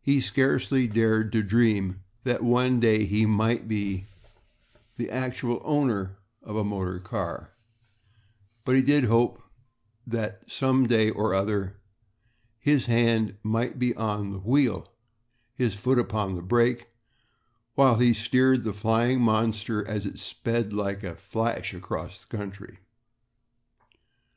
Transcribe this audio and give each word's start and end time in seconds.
He 0.00 0.20
scarcely 0.20 0.86
dared 0.86 1.32
to 1.32 1.42
dream 1.42 2.04
that 2.22 2.44
one 2.44 2.78
day 2.78 3.06
he 3.06 3.26
might 3.26 3.66
be 3.66 4.06
the 4.96 5.10
actual 5.10 5.60
owner 5.64 6.14
of 6.44 6.54
a 6.54 6.62
motor 6.62 7.00
car, 7.00 7.50
but 8.64 8.76
he 8.76 8.82
did 8.82 9.06
hope 9.06 9.42
that 10.06 10.44
some 10.48 10.86
day 10.86 11.10
or 11.10 11.34
other 11.34 11.76
his 12.60 12.86
hand 12.86 13.36
might 13.42 13.80
be 13.80 13.96
on 13.96 14.30
the 14.30 14.38
wheel, 14.38 14.92
his 15.56 15.74
foot 15.74 15.98
upon 15.98 16.36
the 16.36 16.40
brake, 16.42 16.86
while 17.74 17.96
he 17.98 18.14
steered 18.14 18.62
the 18.62 18.72
flying 18.72 19.20
monster 19.20 19.84
as 19.88 20.06
it 20.06 20.20
sped 20.20 20.72
like 20.72 21.02
a 21.02 21.16
flash 21.16 21.74
across 21.74 22.20
the 22.24 22.36
country. 22.36 22.78